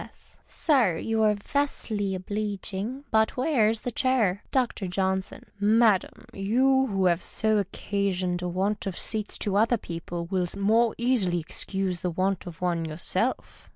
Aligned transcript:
S.— 0.03 0.39
Sir, 0.41 0.97
you 0.97 1.21
are 1.21 1.35
vastly 1.35 2.15
oblecging, 2.17 3.03
but 3.11 3.37
where's 3.37 3.81
the 3.81 3.91
chair? 3.91 4.41
Dr. 4.49 4.87
Johnson.— 4.87 5.43
Madam, 5.59 6.25
you 6.33 6.87
wlio 6.89 7.07
have 7.07 7.21
so 7.21 7.49
often 7.51 7.59
occasioned 7.59 8.41
a 8.41 8.47
want 8.49 8.87
of 8.87 8.97
seats 8.97 9.37
to 9.37 9.57
other 9.57 9.77
people, 9.77 10.25
will 10.25 10.47
the 10.47 10.57
more 10.57 10.95
easily 10.97 11.39
excuse 11.39 11.99
the 11.99 12.09
want 12.09 12.47
of 12.47 12.61
one 12.61 12.83
yourself. 12.83 13.69